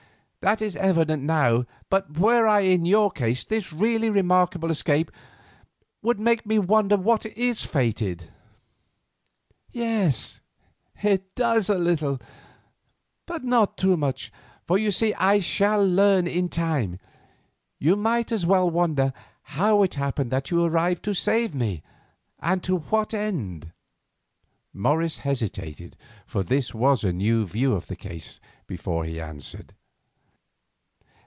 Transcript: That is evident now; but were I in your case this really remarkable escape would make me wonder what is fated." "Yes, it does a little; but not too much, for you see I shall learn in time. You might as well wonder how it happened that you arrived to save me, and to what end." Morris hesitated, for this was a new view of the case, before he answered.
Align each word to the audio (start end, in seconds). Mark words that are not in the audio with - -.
That 0.43 0.59
is 0.59 0.75
evident 0.75 1.21
now; 1.21 1.67
but 1.87 2.17
were 2.17 2.47
I 2.47 2.61
in 2.61 2.83
your 2.83 3.11
case 3.11 3.43
this 3.43 3.71
really 3.71 4.09
remarkable 4.09 4.71
escape 4.71 5.11
would 6.01 6.19
make 6.19 6.47
me 6.47 6.57
wonder 6.57 6.97
what 6.97 7.27
is 7.27 7.63
fated." 7.63 8.31
"Yes, 9.71 10.41
it 11.03 11.35
does 11.35 11.69
a 11.69 11.77
little; 11.77 12.19
but 13.27 13.43
not 13.43 13.77
too 13.77 13.95
much, 13.95 14.31
for 14.65 14.79
you 14.79 14.89
see 14.91 15.13
I 15.13 15.41
shall 15.41 15.85
learn 15.87 16.25
in 16.25 16.49
time. 16.49 16.97
You 17.77 17.95
might 17.95 18.31
as 18.31 18.43
well 18.43 18.67
wonder 18.67 19.13
how 19.43 19.83
it 19.83 19.93
happened 19.93 20.31
that 20.31 20.49
you 20.49 20.63
arrived 20.63 21.03
to 21.03 21.13
save 21.13 21.53
me, 21.53 21.83
and 22.39 22.63
to 22.63 22.77
what 22.79 23.13
end." 23.13 23.73
Morris 24.73 25.19
hesitated, 25.19 25.97
for 26.25 26.41
this 26.41 26.73
was 26.73 27.03
a 27.03 27.13
new 27.13 27.45
view 27.45 27.73
of 27.75 27.85
the 27.85 27.95
case, 27.95 28.39
before 28.65 29.05
he 29.05 29.21
answered. 29.21 29.75